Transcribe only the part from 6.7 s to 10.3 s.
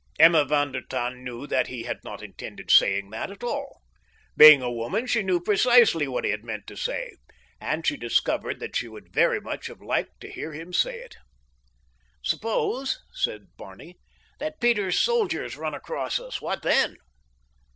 say, and she discovered that she would very much have liked